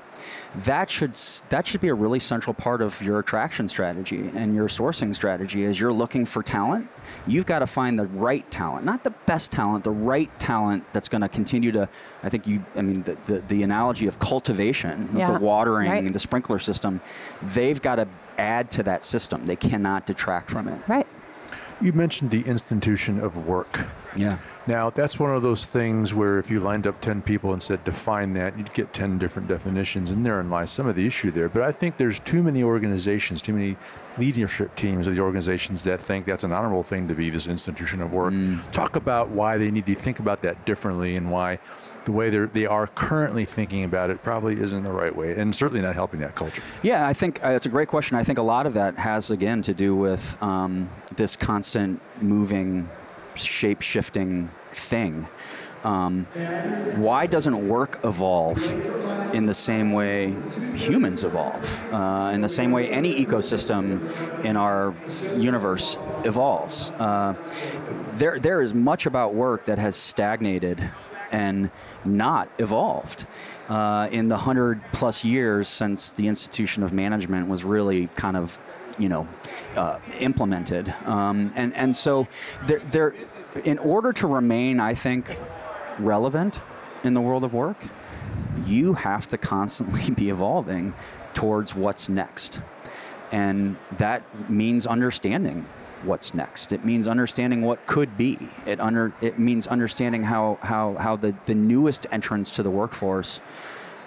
that 0.56 0.88
should 0.90 1.14
that 1.50 1.66
should 1.66 1.80
be 1.80 1.88
a 1.88 1.94
really 1.94 2.20
central 2.20 2.54
part 2.54 2.80
of 2.82 3.02
your 3.02 3.18
attraction 3.18 3.68
strategy 3.68 4.30
and 4.34 4.54
your 4.54 4.68
sourcing 4.68 5.14
strategy 5.14 5.64
as 5.64 5.78
you're 5.80 5.92
looking 5.92 6.24
for 6.24 6.42
talent 6.42 6.88
you've 7.26 7.46
got 7.46 7.60
to 7.60 7.66
find 7.66 7.98
the 7.98 8.06
right 8.06 8.48
talent 8.50 8.84
not 8.84 9.04
the 9.04 9.10
best 9.26 9.52
talent 9.52 9.84
the 9.84 9.90
right 9.90 10.36
talent 10.38 10.84
that's 10.92 11.08
going 11.08 11.22
to 11.22 11.28
continue 11.28 11.72
to 11.72 11.88
i 12.22 12.28
think 12.28 12.46
you 12.46 12.64
i 12.76 12.82
mean 12.82 13.02
the, 13.02 13.14
the, 13.26 13.40
the 13.48 13.62
analogy 13.62 14.06
of 14.06 14.18
cultivation 14.18 15.08
Yeah, 15.14 15.30
the 15.30 15.38
watering 15.38 15.90
right. 15.90 16.12
the 16.12 16.18
sprinkler 16.18 16.58
system 16.58 17.00
they've 17.42 17.80
got 17.80 17.96
to 17.96 18.08
add 18.38 18.70
to 18.72 18.82
that 18.84 19.04
system 19.04 19.46
they 19.46 19.56
cannot 19.56 20.06
detract 20.06 20.50
from 20.50 20.68
it 20.68 20.80
Right. 20.88 21.03
You 21.84 21.92
mentioned 21.92 22.30
the 22.30 22.40
institution 22.42 23.20
of 23.20 23.46
work. 23.46 23.86
yeah 24.16 24.38
Now, 24.66 24.88
that's 24.88 25.20
one 25.20 25.36
of 25.36 25.42
those 25.42 25.66
things 25.66 26.14
where 26.14 26.38
if 26.38 26.50
you 26.50 26.58
lined 26.58 26.86
up 26.86 27.02
10 27.02 27.20
people 27.20 27.52
and 27.52 27.62
said 27.62 27.84
define 27.84 28.32
that, 28.32 28.56
you'd 28.56 28.72
get 28.72 28.94
10 28.94 29.18
different 29.18 29.48
definitions, 29.48 30.10
and 30.10 30.24
therein 30.24 30.48
lies 30.48 30.70
some 30.70 30.86
of 30.86 30.94
the 30.94 31.06
issue 31.06 31.30
there. 31.30 31.50
But 31.50 31.62
I 31.62 31.72
think 31.72 31.98
there's 31.98 32.18
too 32.18 32.42
many 32.42 32.62
organizations, 32.62 33.42
too 33.42 33.52
many 33.52 33.76
leadership 34.16 34.74
teams 34.76 35.06
of 35.06 35.16
the 35.16 35.20
organizations 35.20 35.84
that 35.84 36.00
think 36.00 36.24
that's 36.24 36.44
an 36.44 36.52
honorable 36.52 36.82
thing 36.82 37.06
to 37.08 37.14
be 37.14 37.28
this 37.28 37.46
institution 37.46 38.00
of 38.00 38.14
work. 38.14 38.32
Talk 38.72 38.96
about 38.96 39.28
why 39.28 39.58
they 39.58 39.70
need 39.70 39.84
to 39.84 39.94
think 39.94 40.18
about 40.18 40.40
that 40.40 40.64
differently 40.64 41.16
and 41.16 41.30
why 41.30 41.58
the 42.06 42.12
way 42.12 42.30
they're, 42.30 42.46
they 42.46 42.66
are 42.66 42.86
currently 42.86 43.44
thinking 43.44 43.84
about 43.84 44.08
it 44.10 44.22
probably 44.22 44.60
isn't 44.60 44.82
the 44.82 44.92
right 44.92 45.14
way, 45.14 45.38
and 45.38 45.54
certainly 45.54 45.82
not 45.82 45.94
helping 45.94 46.20
that 46.20 46.34
culture. 46.34 46.62
Yeah, 46.82 47.06
I 47.06 47.12
think 47.12 47.44
uh, 47.44 47.50
it's 47.50 47.66
a 47.66 47.70
great 47.70 47.88
question. 47.88 48.16
I 48.16 48.24
think 48.24 48.38
a 48.38 48.42
lot 48.42 48.64
of 48.66 48.74
that 48.74 48.96
has, 48.96 49.30
again, 49.30 49.60
to 49.62 49.74
do 49.74 49.94
with 49.94 50.42
um, 50.42 50.88
this 51.16 51.36
constant 51.36 52.00
moving, 52.20 52.88
shape 53.34 53.82
shifting 53.82 54.50
thing. 54.72 55.26
Um, 55.84 56.24
why 56.96 57.26
doesn't 57.26 57.68
work 57.68 58.00
evolve 58.04 58.58
in 59.34 59.44
the 59.44 59.52
same 59.52 59.92
way 59.92 60.34
humans 60.74 61.24
evolve? 61.24 61.92
Uh, 61.92 62.30
in 62.32 62.40
the 62.40 62.48
same 62.48 62.70
way 62.72 62.88
any 62.88 63.14
ecosystem 63.14 64.00
in 64.44 64.56
our 64.56 64.94
universe 65.36 65.98
evolves? 66.24 66.90
Uh, 66.92 67.34
there, 68.14 68.38
there 68.38 68.62
is 68.62 68.72
much 68.72 69.04
about 69.04 69.34
work 69.34 69.66
that 69.66 69.78
has 69.78 69.94
stagnated 69.94 70.90
and 71.30 71.70
not 72.04 72.48
evolved 72.58 73.26
uh, 73.68 74.08
in 74.10 74.28
the 74.28 74.36
hundred 74.36 74.80
plus 74.92 75.24
years 75.24 75.68
since 75.68 76.12
the 76.12 76.28
institution 76.28 76.82
of 76.82 76.92
management 76.92 77.48
was 77.48 77.64
really 77.64 78.06
kind 78.14 78.36
of 78.36 78.56
you 78.98 79.08
know 79.08 79.26
uh, 79.76 79.98
implemented 80.20 80.88
um, 81.06 81.52
and 81.56 81.74
and 81.74 81.94
so 81.94 82.26
there, 82.66 82.78
there 82.78 83.14
in 83.64 83.78
order 83.78 84.12
to 84.12 84.26
remain 84.26 84.80
I 84.80 84.94
think 84.94 85.36
relevant 85.98 86.60
in 87.02 87.14
the 87.14 87.20
world 87.20 87.44
of 87.44 87.54
work 87.54 87.76
you 88.64 88.94
have 88.94 89.26
to 89.28 89.38
constantly 89.38 90.10
be 90.14 90.30
evolving 90.30 90.94
towards 91.34 91.74
what's 91.74 92.08
next 92.08 92.60
and 93.32 93.76
that 93.96 94.22
means 94.48 94.86
understanding 94.86 95.66
what's 96.04 96.34
next. 96.34 96.72
It 96.72 96.84
means 96.84 97.08
understanding 97.08 97.62
what 97.62 97.86
could 97.86 98.16
be. 98.16 98.38
It 98.66 98.80
under 98.80 99.12
it 99.20 99.38
means 99.38 99.66
understanding 99.66 100.22
how 100.24 100.58
how 100.62 100.94
how 100.94 101.16
the, 101.16 101.34
the 101.46 101.54
newest 101.54 102.06
entrants 102.12 102.54
to 102.56 102.62
the 102.62 102.70
workforce 102.70 103.40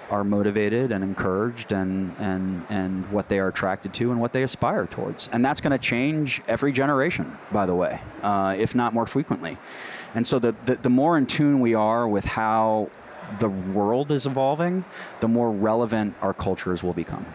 are 0.09 0.23
motivated 0.23 0.91
and 0.91 1.03
encouraged 1.03 1.71
and 1.71 2.11
and 2.19 2.63
and 2.69 3.11
what 3.11 3.27
they 3.29 3.39
are 3.39 3.47
attracted 3.47 3.93
to 3.93 4.11
and 4.11 4.19
what 4.19 4.33
they 4.33 4.43
aspire 4.43 4.85
towards. 4.87 5.29
And 5.33 5.43
that's 5.43 5.61
going 5.61 5.71
to 5.71 5.77
change 5.77 6.41
every 6.47 6.71
generation, 6.71 7.37
by 7.51 7.65
the 7.65 7.75
way, 7.75 8.01
uh, 8.23 8.55
if 8.57 8.75
not 8.75 8.93
more 8.93 9.05
frequently. 9.05 9.57
And 10.15 10.25
so 10.25 10.39
the, 10.39 10.53
the 10.65 10.75
the 10.75 10.89
more 10.89 11.17
in 11.17 11.25
tune 11.25 11.59
we 11.59 11.73
are 11.73 12.07
with 12.07 12.25
how 12.25 12.89
the 13.39 13.49
world 13.49 14.11
is 14.11 14.25
evolving, 14.25 14.85
the 15.19 15.27
more 15.27 15.51
relevant 15.51 16.15
our 16.21 16.33
cultures 16.33 16.83
will 16.83 16.93
become. 16.93 17.25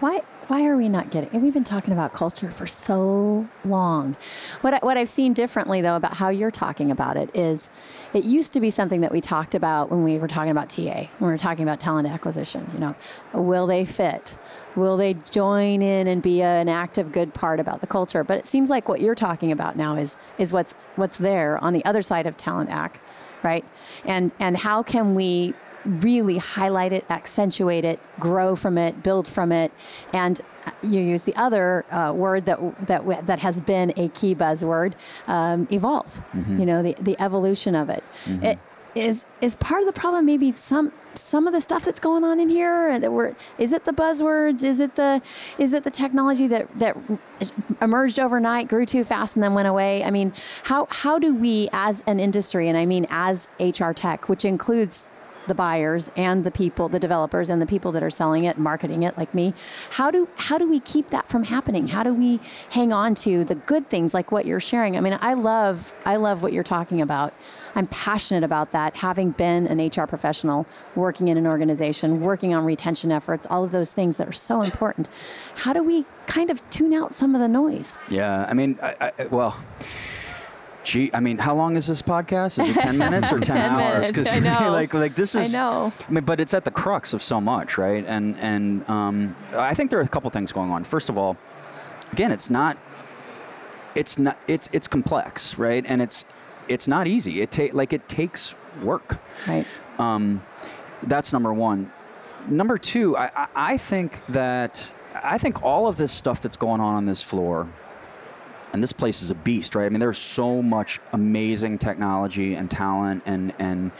Why 0.00 0.22
why 0.48 0.64
are 0.66 0.76
we 0.76 0.88
not 0.88 1.10
getting? 1.10 1.30
And 1.32 1.42
we've 1.42 1.52
been 1.52 1.64
talking 1.64 1.92
about 1.92 2.12
culture 2.12 2.50
for 2.50 2.66
so 2.66 3.48
long. 3.64 4.16
What 4.60 4.74
I, 4.74 4.78
what 4.78 4.96
I've 4.96 5.08
seen 5.08 5.32
differently 5.32 5.80
though 5.80 5.96
about 5.96 6.14
how 6.14 6.28
you're 6.28 6.52
talking 6.52 6.90
about 6.90 7.16
it 7.16 7.30
is, 7.34 7.68
it 8.14 8.24
used 8.24 8.52
to 8.52 8.60
be 8.60 8.70
something 8.70 9.00
that 9.00 9.10
we 9.10 9.20
talked 9.20 9.54
about 9.54 9.90
when 9.90 10.04
we 10.04 10.18
were 10.18 10.28
talking 10.28 10.50
about 10.50 10.70
TA, 10.70 11.08
when 11.18 11.28
we 11.28 11.28
were 11.28 11.38
talking 11.38 11.64
about 11.64 11.80
talent 11.80 12.08
acquisition. 12.08 12.68
You 12.72 12.78
know, 12.78 12.94
will 13.32 13.66
they 13.66 13.84
fit? 13.84 14.38
Will 14.76 14.96
they 14.96 15.14
join 15.14 15.82
in 15.82 16.06
and 16.06 16.22
be 16.22 16.42
an 16.42 16.68
active 16.68 17.10
good 17.10 17.34
part 17.34 17.58
about 17.58 17.80
the 17.80 17.86
culture? 17.86 18.22
But 18.22 18.38
it 18.38 18.46
seems 18.46 18.70
like 18.70 18.88
what 18.88 19.00
you're 19.00 19.14
talking 19.14 19.50
about 19.50 19.76
now 19.76 19.96
is 19.96 20.16
is 20.38 20.52
what's 20.52 20.72
what's 20.94 21.18
there 21.18 21.58
on 21.62 21.72
the 21.72 21.84
other 21.84 22.02
side 22.02 22.26
of 22.26 22.36
talent 22.36 22.70
act, 22.70 23.00
right? 23.42 23.64
And 24.04 24.32
and 24.38 24.56
how 24.56 24.84
can 24.84 25.14
we 25.16 25.54
really 25.86 26.38
highlight 26.38 26.92
it, 26.92 27.04
accentuate 27.10 27.84
it, 27.84 28.00
grow 28.18 28.56
from 28.56 28.78
it, 28.78 29.02
build 29.02 29.28
from 29.28 29.52
it, 29.52 29.72
and 30.12 30.40
you 30.82 31.00
use 31.00 31.22
the 31.22 31.34
other 31.36 31.84
uh, 31.92 32.12
word 32.12 32.46
that 32.46 32.86
that 32.86 33.26
that 33.26 33.38
has 33.40 33.60
been 33.60 33.92
a 33.96 34.08
key 34.08 34.34
buzzword, 34.34 34.94
um, 35.26 35.68
evolve. 35.70 36.22
You 36.58 36.66
know, 36.66 36.82
the 36.82 36.96
the 37.00 37.20
evolution 37.20 37.74
of 37.74 37.88
it. 37.88 38.02
It 38.44 38.58
is 38.94 39.24
is 39.40 39.54
part 39.56 39.80
of 39.80 39.86
the 39.86 39.98
problem. 39.98 40.26
Maybe 40.26 40.52
some 40.54 40.92
some 41.14 41.46
of 41.46 41.52
the 41.52 41.60
stuff 41.60 41.84
that's 41.84 42.00
going 42.00 42.24
on 42.24 42.40
in 42.40 42.48
here 42.48 42.98
that 42.98 43.12
we're 43.12 43.34
is 43.58 43.72
it 43.72 43.84
the 43.84 43.92
buzzwords 43.92 44.62
is 44.62 44.80
it 44.80 44.96
the 44.96 45.22
is 45.58 45.72
it 45.72 45.84
the 45.84 45.90
technology 45.90 46.46
that 46.46 46.66
that 46.78 46.96
emerged 47.80 48.20
overnight 48.20 48.68
grew 48.68 48.84
too 48.84 49.02
fast 49.02 49.34
and 49.34 49.42
then 49.42 49.54
went 49.54 49.66
away 49.66 50.04
i 50.04 50.10
mean 50.10 50.32
how 50.64 50.86
how 50.90 51.18
do 51.18 51.34
we 51.34 51.68
as 51.72 52.02
an 52.06 52.20
industry 52.20 52.68
and 52.68 52.76
i 52.76 52.84
mean 52.84 53.06
as 53.08 53.48
hr 53.58 53.92
tech 53.92 54.28
which 54.28 54.44
includes 54.44 55.06
the 55.46 55.54
buyers 55.54 56.10
and 56.16 56.44
the 56.44 56.50
people, 56.50 56.88
the 56.88 56.98
developers 56.98 57.48
and 57.48 57.60
the 57.60 57.66
people 57.66 57.92
that 57.92 58.02
are 58.02 58.10
selling 58.10 58.44
it, 58.44 58.58
marketing 58.58 59.02
it, 59.02 59.16
like 59.16 59.34
me. 59.34 59.54
How 59.92 60.10
do 60.10 60.28
how 60.36 60.58
do 60.58 60.68
we 60.68 60.80
keep 60.80 61.10
that 61.10 61.28
from 61.28 61.44
happening? 61.44 61.88
How 61.88 62.02
do 62.02 62.14
we 62.14 62.40
hang 62.70 62.92
on 62.92 63.14
to 63.16 63.44
the 63.44 63.54
good 63.54 63.88
things 63.88 64.14
like 64.14 64.32
what 64.32 64.46
you're 64.46 64.60
sharing? 64.60 64.96
I 64.96 65.00
mean, 65.00 65.18
I 65.20 65.34
love 65.34 65.94
I 66.04 66.16
love 66.16 66.42
what 66.42 66.52
you're 66.52 66.64
talking 66.64 67.00
about. 67.00 67.34
I'm 67.74 67.86
passionate 67.86 68.44
about 68.44 68.72
that. 68.72 68.96
Having 68.96 69.32
been 69.32 69.66
an 69.66 69.78
HR 69.86 70.06
professional, 70.06 70.66
working 70.94 71.28
in 71.28 71.36
an 71.36 71.46
organization, 71.46 72.20
working 72.20 72.54
on 72.54 72.64
retention 72.64 73.12
efforts, 73.12 73.46
all 73.48 73.64
of 73.64 73.70
those 73.70 73.92
things 73.92 74.16
that 74.16 74.28
are 74.28 74.32
so 74.32 74.62
important. 74.62 75.08
How 75.58 75.72
do 75.72 75.82
we 75.82 76.06
kind 76.26 76.50
of 76.50 76.68
tune 76.70 76.92
out 76.92 77.12
some 77.12 77.34
of 77.34 77.40
the 77.40 77.48
noise? 77.48 77.98
Yeah, 78.10 78.46
I 78.48 78.54
mean, 78.54 78.78
I, 78.82 79.12
I, 79.18 79.26
well. 79.26 79.56
Gee, 80.86 81.10
I 81.12 81.18
mean, 81.18 81.38
how 81.38 81.56
long 81.56 81.74
is 81.74 81.88
this 81.88 82.00
podcast? 82.00 82.60
Is 82.60 82.68
it 82.68 82.78
ten 82.78 82.96
minutes 82.96 83.32
or 83.32 83.40
ten, 83.40 83.56
10 83.56 83.70
hours? 83.72 84.06
Because 84.06 84.32
I 84.32 84.38
know. 84.38 84.70
like, 84.70 84.94
like 84.94 85.16
this 85.16 85.34
I 85.34 85.40
is. 85.40 85.52
know. 85.52 85.92
I 86.08 86.12
mean, 86.12 86.22
but 86.22 86.38
it's 86.38 86.54
at 86.54 86.64
the 86.64 86.70
crux 86.70 87.12
of 87.12 87.20
so 87.20 87.40
much, 87.40 87.76
right? 87.76 88.04
And 88.06 88.38
and 88.38 88.88
um, 88.88 89.34
I 89.56 89.74
think 89.74 89.90
there 89.90 89.98
are 89.98 90.04
a 90.04 90.08
couple 90.08 90.30
things 90.30 90.52
going 90.52 90.70
on. 90.70 90.84
First 90.84 91.08
of 91.08 91.18
all, 91.18 91.36
again, 92.12 92.30
it's 92.30 92.50
not. 92.50 92.78
It's 93.96 94.16
not. 94.16 94.38
It's 94.46 94.70
it's 94.72 94.86
complex, 94.86 95.58
right? 95.58 95.84
And 95.88 96.00
it's 96.00 96.24
it's 96.68 96.86
not 96.86 97.08
easy. 97.08 97.40
It 97.40 97.50
take 97.50 97.74
like 97.74 97.92
it 97.92 98.08
takes 98.08 98.54
work. 98.80 99.18
Right. 99.48 99.66
Um, 99.98 100.40
that's 101.02 101.32
number 101.32 101.52
one. 101.52 101.90
Number 102.46 102.78
two, 102.78 103.16
I, 103.16 103.30
I, 103.34 103.46
I 103.72 103.76
think 103.76 104.24
that 104.26 104.88
I 105.20 105.36
think 105.38 105.64
all 105.64 105.88
of 105.88 105.96
this 105.96 106.12
stuff 106.12 106.40
that's 106.40 106.56
going 106.56 106.80
on 106.80 106.94
on 106.94 107.06
this 107.06 107.22
floor, 107.22 107.68
and 108.72 108.82
this 108.82 108.92
place 108.92 109.22
is 109.22 109.30
a 109.30 109.34
beast, 109.34 109.74
right? 109.74 109.86
I 109.86 109.88
mean, 109.88 110.00
there's 110.00 110.18
so 110.18 110.62
much 110.62 111.00
amazing 111.12 111.78
technology 111.78 112.54
and 112.54 112.70
talent, 112.70 113.22
and 113.26 113.52
and 113.58 113.90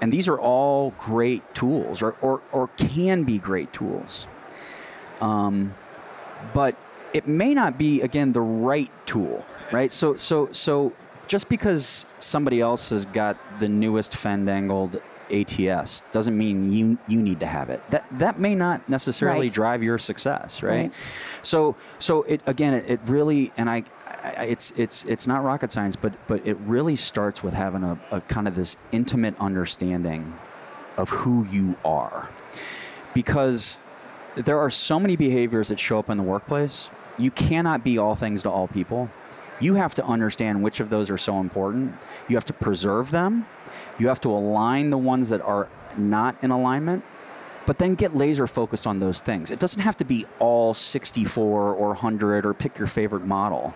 and 0.00 0.12
these 0.12 0.28
are 0.28 0.38
all 0.38 0.90
great 0.98 1.54
tools, 1.54 2.02
or 2.02 2.14
or, 2.20 2.40
or 2.52 2.68
can 2.76 3.24
be 3.24 3.38
great 3.38 3.72
tools. 3.72 4.26
Um, 5.20 5.74
but 6.54 6.76
it 7.12 7.26
may 7.26 7.54
not 7.54 7.78
be 7.78 8.02
again 8.02 8.32
the 8.32 8.40
right 8.40 8.90
tool, 9.06 9.44
right? 9.72 9.92
So 9.92 10.16
so 10.16 10.50
so 10.52 10.92
just 11.26 11.48
because 11.50 12.06
somebody 12.18 12.60
else 12.60 12.88
has 12.90 13.04
got 13.04 13.36
the 13.60 13.68
newest 13.68 14.16
fandangled 14.16 14.96
ATS 15.30 16.00
doesn't 16.10 16.36
mean 16.38 16.72
you 16.72 16.98
you 17.06 17.20
need 17.20 17.40
to 17.40 17.46
have 17.46 17.68
it. 17.70 17.82
That 17.90 18.06
that 18.18 18.38
may 18.38 18.54
not 18.54 18.88
necessarily 18.88 19.46
Right. 19.46 19.52
drive 19.52 19.82
your 19.82 19.98
success, 19.98 20.62
right? 20.62 20.84
Right. 20.84 20.92
So 21.42 21.76
so 21.98 22.22
it 22.22 22.40
again 22.46 22.74
it, 22.74 22.84
it 22.88 23.00
really 23.04 23.52
and 23.56 23.68
I 23.68 23.84
it's 24.38 24.70
it's 24.72 25.04
it's 25.04 25.26
not 25.26 25.44
rocket 25.44 25.72
science, 25.72 25.96
but 25.96 26.12
but 26.26 26.46
it 26.46 26.56
really 26.60 26.96
starts 26.96 27.42
with 27.42 27.54
having 27.54 27.82
a, 27.82 27.98
a 28.10 28.20
kind 28.22 28.48
of 28.48 28.54
this 28.54 28.76
intimate 28.92 29.34
understanding 29.38 30.34
of 30.96 31.10
who 31.10 31.46
you 31.50 31.76
are, 31.84 32.28
because 33.14 33.78
there 34.34 34.58
are 34.58 34.70
so 34.70 35.00
many 35.00 35.16
behaviors 35.16 35.68
that 35.68 35.78
show 35.78 35.98
up 35.98 36.10
in 36.10 36.16
the 36.16 36.22
workplace. 36.22 36.90
You 37.18 37.30
cannot 37.30 37.82
be 37.82 37.98
all 37.98 38.14
things 38.14 38.42
to 38.42 38.50
all 38.50 38.68
people. 38.68 39.08
You 39.60 39.74
have 39.74 39.94
to 39.96 40.04
understand 40.04 40.62
which 40.62 40.78
of 40.78 40.88
those 40.88 41.10
are 41.10 41.18
so 41.18 41.40
important. 41.40 41.94
You 42.28 42.36
have 42.36 42.44
to 42.44 42.52
preserve 42.52 43.10
them. 43.10 43.46
You 43.98 44.06
have 44.06 44.20
to 44.20 44.30
align 44.30 44.90
the 44.90 44.98
ones 44.98 45.30
that 45.30 45.40
are 45.40 45.68
not 45.96 46.44
in 46.44 46.52
alignment, 46.52 47.02
but 47.68 47.76
then 47.76 47.94
get 47.94 48.16
laser 48.16 48.46
focused 48.46 48.86
on 48.86 48.98
those 48.98 49.20
things. 49.20 49.50
It 49.50 49.58
doesn't 49.58 49.82
have 49.82 49.94
to 49.98 50.04
be 50.06 50.24
all 50.38 50.72
64 50.72 51.74
or 51.74 51.88
100 51.88 52.46
or 52.46 52.54
pick 52.54 52.78
your 52.78 52.86
favorite 52.86 53.26
model. 53.26 53.74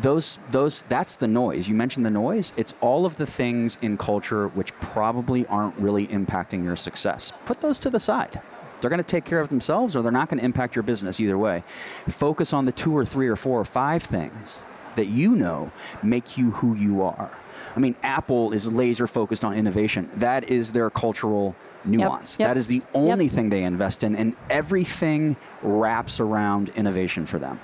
Those 0.00 0.38
those 0.50 0.84
that's 0.84 1.16
the 1.16 1.28
noise. 1.28 1.68
You 1.68 1.74
mentioned 1.74 2.06
the 2.06 2.10
noise. 2.10 2.54
It's 2.56 2.72
all 2.80 3.04
of 3.04 3.18
the 3.18 3.26
things 3.26 3.76
in 3.82 3.98
culture 3.98 4.48
which 4.48 4.72
probably 4.80 5.46
aren't 5.48 5.76
really 5.76 6.06
impacting 6.06 6.64
your 6.64 6.76
success. 6.76 7.30
Put 7.44 7.60
those 7.60 7.78
to 7.80 7.90
the 7.90 8.00
side. 8.00 8.40
They're 8.80 8.88
going 8.88 9.04
to 9.04 9.14
take 9.16 9.26
care 9.26 9.40
of 9.40 9.50
themselves 9.50 9.94
or 9.94 10.00
they're 10.00 10.10
not 10.10 10.30
going 10.30 10.38
to 10.38 10.44
impact 10.44 10.74
your 10.74 10.82
business 10.82 11.20
either 11.20 11.36
way. 11.36 11.62
Focus 11.66 12.54
on 12.54 12.64
the 12.64 12.72
two 12.72 12.96
or 12.96 13.04
three 13.04 13.28
or 13.28 13.36
four 13.36 13.60
or 13.60 13.66
five 13.66 14.02
things 14.02 14.64
that 14.94 15.06
you 15.06 15.34
know 15.34 15.70
make 16.02 16.36
you 16.36 16.50
who 16.52 16.74
you 16.74 17.02
are 17.02 17.30
i 17.76 17.80
mean 17.80 17.94
apple 18.02 18.52
is 18.52 18.72
laser 18.72 19.06
focused 19.06 19.44
on 19.44 19.54
innovation 19.54 20.08
that 20.16 20.44
is 20.48 20.72
their 20.72 20.90
cultural 20.90 21.54
nuance 21.84 22.38
yep. 22.38 22.48
that 22.50 22.56
is 22.56 22.66
the 22.66 22.82
only 22.94 23.24
Yep. 23.26 23.34
thing 23.34 23.48
they 23.50 23.62
invest 23.62 24.02
in 24.04 24.16
and 24.16 24.34
everything 24.50 25.36
wraps 25.62 26.20
around 26.20 26.70
innovation 26.70 27.26
for 27.26 27.38
them 27.38 27.58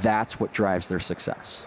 that's 0.00 0.40
what 0.40 0.52
drives 0.52 0.88
their 0.88 0.98
success. 0.98 1.66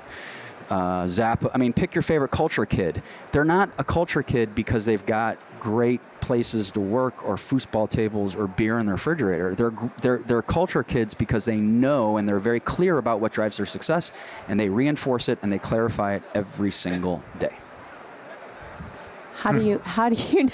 Uh, 0.70 1.04
Zappos, 1.06 1.50
I 1.54 1.58
mean, 1.60 1.72
pick 1.72 1.96
your 1.96 2.02
favorite 2.02 2.32
culture 2.32 2.66
kid. 2.66 3.02
They're 3.32 3.46
not 3.46 3.70
a 3.78 3.84
culture 3.86 4.22
kid 4.22 4.54
because 4.54 4.86
they've 4.86 5.06
got 5.06 5.38
great 5.62 6.02
places 6.28 6.72
to 6.72 6.82
work 6.82 7.26
or 7.26 7.36
foosball 7.36 7.90
tables 7.90 8.36
or 8.36 8.48
beer 8.48 8.80
in 8.80 8.86
the 8.86 8.92
refrigerator. 8.92 9.56
They're, 9.56 9.74
they're, 10.02 10.18
they're 10.18 10.42
culture 10.42 10.84
kids 10.84 11.14
because 11.14 11.46
they 11.46 11.56
know 11.56 12.18
and 12.18 12.28
they're 12.28 12.38
very 12.38 12.60
clear 12.60 12.98
about 12.98 13.22
what 13.22 13.32
drives 13.32 13.56
their 13.56 13.66
success 13.66 14.12
and 14.50 14.60
they 14.60 14.68
reinforce 14.68 15.30
it 15.30 15.40
and 15.42 15.52
they 15.52 15.58
clarify 15.58 16.16
it 16.16 16.24
every 16.36 16.72
single 16.72 17.24
day. 17.40 17.56
How 19.38 19.52
do 19.52 19.62
you? 19.62 19.78
How 19.86 20.10
do 20.10 20.16
you? 20.16 20.50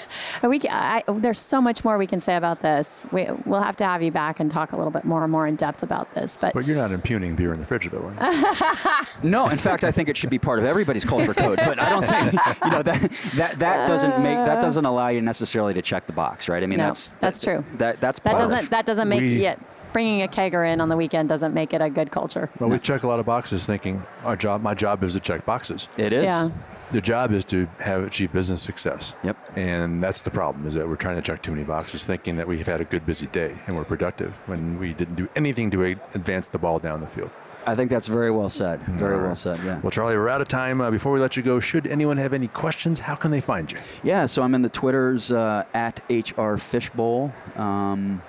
We 0.48 0.60
I, 0.70 1.02
there's 1.08 1.38
so 1.38 1.60
much 1.60 1.84
more 1.84 1.96
we 1.98 2.06
can 2.06 2.20
say 2.20 2.36
about 2.36 2.60
this. 2.62 3.06
We, 3.12 3.26
we'll 3.46 3.62
have 3.62 3.76
to 3.76 3.84
have 3.84 4.02
you 4.02 4.10
back 4.12 4.40
and 4.40 4.50
talk 4.50 4.72
a 4.72 4.76
little 4.76 4.90
bit 4.90 5.04
more 5.04 5.22
and 5.22 5.32
more 5.32 5.46
in 5.46 5.56
depth 5.56 5.82
about 5.82 6.14
this. 6.14 6.36
But 6.40 6.52
But 6.54 6.66
you're 6.66 6.76
not 6.76 6.92
impugning 6.92 7.34
beer 7.34 7.52
in 7.52 7.60
the 7.60 7.66
fridge, 7.66 7.88
though, 7.90 8.12
are 8.18 8.32
you? 8.34 9.06
No, 9.30 9.48
in 9.48 9.56
fact, 9.58 9.84
I 9.84 9.90
think 9.90 10.08
it 10.08 10.16
should 10.16 10.30
be 10.30 10.38
part 10.38 10.58
of 10.58 10.64
everybody's 10.66 11.04
culture 11.04 11.32
code. 11.34 11.56
But 11.64 11.78
I 11.78 11.88
don't 11.88 12.04
think 12.04 12.32
you 12.64 12.70
know 12.70 12.82
that 12.82 13.10
that 13.36 13.58
that 13.58 13.88
doesn't 13.88 14.22
make 14.22 14.44
that 14.44 14.60
doesn't 14.60 14.84
allow 14.84 15.08
you 15.08 15.22
necessarily 15.22 15.72
to 15.74 15.82
check 15.82 16.06
the 16.06 16.12
box, 16.12 16.48
right? 16.48 16.62
I 16.62 16.66
mean, 16.66 16.78
No, 16.78 16.86
that's 16.86 17.10
that's 17.10 17.40
true. 17.40 17.64
That 17.78 18.00
that's 18.00 18.20
that 18.20 18.30
part 18.36 18.38
doesn't 18.42 18.64
of, 18.64 18.70
that 18.70 18.86
doesn't 18.86 19.08
make 19.08 19.20
We- 19.20 19.46
it. 19.46 19.58
Bringing 19.94 20.22
a 20.22 20.26
kegger 20.28 20.68
in 20.68 20.80
on 20.80 20.88
the 20.88 20.96
weekend 20.96 21.28
doesn't 21.28 21.54
make 21.54 21.72
it 21.72 21.80
a 21.80 21.88
good 21.88 22.10
culture. 22.10 22.50
Well, 22.58 22.68
we 22.68 22.80
check 22.80 23.04
a 23.04 23.06
lot 23.06 23.20
of 23.20 23.26
boxes 23.26 23.64
thinking 23.64 24.02
our 24.24 24.34
job, 24.34 24.60
my 24.60 24.74
job 24.74 25.04
is 25.04 25.12
to 25.12 25.20
check 25.20 25.46
boxes. 25.46 25.86
It 25.96 26.12
is. 26.12 26.24
Yeah. 26.24 26.50
The 26.94 27.00
job 27.00 27.32
is 27.32 27.44
to 27.46 27.66
have 27.80 28.04
achieve 28.04 28.32
business 28.32 28.62
success. 28.62 29.16
Yep. 29.24 29.36
And 29.56 30.00
that's 30.00 30.22
the 30.22 30.30
problem 30.30 30.64
is 30.64 30.74
that 30.74 30.86
we're 30.86 30.94
trying 30.94 31.16
to 31.16 31.22
check 31.22 31.42
too 31.42 31.50
many 31.50 31.64
boxes, 31.64 32.04
thinking 32.04 32.36
that 32.36 32.46
we've 32.46 32.64
had 32.64 32.80
a 32.80 32.84
good 32.84 33.04
busy 33.04 33.26
day 33.26 33.52
and 33.66 33.76
we're 33.76 33.82
productive 33.84 34.40
when 34.48 34.78
we 34.78 34.94
didn't 34.94 35.16
do 35.16 35.28
anything 35.34 35.72
to 35.72 35.82
advance 35.82 36.46
the 36.46 36.58
ball 36.58 36.78
down 36.78 37.00
the 37.00 37.08
field. 37.08 37.32
I 37.66 37.74
think 37.74 37.90
that's 37.90 38.06
very 38.06 38.30
well 38.30 38.48
said. 38.48 38.78
Very 38.82 39.20
well 39.20 39.34
said. 39.34 39.58
Yeah. 39.64 39.80
Well, 39.80 39.90
Charlie, 39.90 40.14
we're 40.16 40.28
out 40.28 40.40
of 40.40 40.46
time. 40.46 40.80
Uh, 40.80 40.92
before 40.92 41.10
we 41.10 41.18
let 41.18 41.36
you 41.36 41.42
go, 41.42 41.58
should 41.58 41.88
anyone 41.88 42.16
have 42.16 42.32
any 42.32 42.46
questions, 42.46 43.00
how 43.00 43.16
can 43.16 43.32
they 43.32 43.40
find 43.40 43.72
you? 43.72 43.78
Yeah. 44.04 44.26
So 44.26 44.44
I'm 44.44 44.54
in 44.54 44.62
the 44.62 44.68
Twitters 44.68 45.32
uh, 45.32 45.64
at 45.74 46.00
hr 46.08 46.54
fishbowl. 46.54 47.32
Um, 47.56 48.22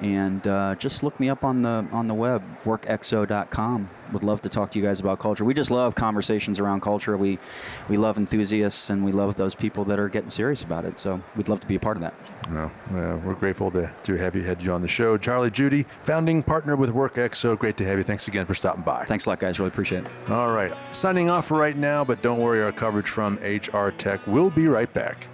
and 0.00 0.46
uh, 0.48 0.74
just 0.76 1.02
look 1.02 1.18
me 1.20 1.28
up 1.28 1.44
on 1.44 1.62
the 1.62 1.86
on 1.92 2.06
the 2.08 2.14
web 2.14 2.42
workxo.com 2.64 3.88
would 4.12 4.24
love 4.24 4.40
to 4.40 4.48
talk 4.48 4.70
to 4.70 4.78
you 4.78 4.84
guys 4.84 5.00
about 5.00 5.18
culture 5.18 5.44
we 5.44 5.54
just 5.54 5.70
love 5.70 5.94
conversations 5.94 6.58
around 6.58 6.80
culture 6.80 7.16
we 7.16 7.38
we 7.88 7.96
love 7.96 8.18
enthusiasts 8.18 8.90
and 8.90 9.04
we 9.04 9.12
love 9.12 9.34
those 9.36 9.54
people 9.54 9.84
that 9.84 9.98
are 9.98 10.08
getting 10.08 10.30
serious 10.30 10.62
about 10.62 10.84
it 10.84 10.98
so 10.98 11.20
we'd 11.36 11.48
love 11.48 11.60
to 11.60 11.66
be 11.66 11.74
a 11.74 11.80
part 11.80 11.96
of 11.96 12.00
that 12.02 12.14
Well, 12.50 12.70
uh, 12.90 13.16
we're 13.18 13.34
grateful 13.34 13.70
to, 13.72 13.92
to 14.04 14.16
have 14.16 14.34
you 14.34 14.42
had 14.42 14.62
you 14.62 14.72
on 14.72 14.80
the 14.80 14.88
show. 14.88 15.16
Charlie 15.16 15.50
Judy, 15.50 15.82
founding 15.84 16.42
partner 16.42 16.74
with 16.76 16.90
WorkXO. 16.90 17.58
Great 17.58 17.76
to 17.76 17.84
have 17.84 17.98
you. 17.98 18.04
Thanks 18.04 18.26
again 18.28 18.46
for 18.46 18.54
stopping 18.54 18.82
by. 18.82 19.04
thanks 19.04 19.26
a 19.26 19.28
lot 19.28 19.38
guys 19.38 19.58
really 19.60 19.68
appreciate 19.68 20.04
it 20.04 20.30
All 20.30 20.52
right. 20.52 20.72
Signing 20.92 21.30
off 21.30 21.50
right 21.50 21.76
now, 21.76 22.04
but 22.04 22.22
don't 22.22 22.38
worry, 22.40 22.62
our 22.62 22.72
coverage 22.72 23.08
from 23.08 23.36
HR 23.36 23.90
Tech 23.90 24.26
will 24.26 24.50
be 24.50 24.66
right 24.66 24.92
back. 24.92 25.28